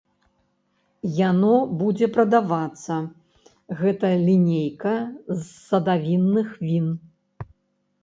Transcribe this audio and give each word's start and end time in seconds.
Яно 1.31 1.53
будзе 1.81 2.07
прадавацца, 2.15 2.97
гэта 3.85 4.13
лінейка 4.27 4.97
з 5.37 5.41
садавінных 5.69 6.47
він. 6.69 6.93